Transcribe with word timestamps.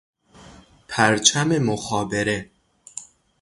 پرچم 0.87 1.57
مخابره 1.57 2.49